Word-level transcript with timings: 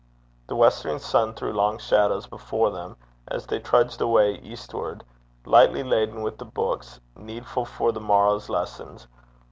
The 0.47 0.55
westering 0.55 0.97
sun 0.97 1.35
threw 1.35 1.53
long 1.53 1.77
shadows 1.77 2.25
before 2.25 2.71
them 2.71 2.97
as 3.27 3.45
they 3.45 3.59
trudged 3.59 4.01
away 4.01 4.33
eastward, 4.39 5.03
lightly 5.45 5.83
laden 5.83 6.23
with 6.23 6.39
the 6.39 6.45
books 6.45 6.99
needful 7.15 7.65
for 7.65 7.91
the 7.91 8.01
morrow's 8.01 8.49
lessons. 8.49 9.05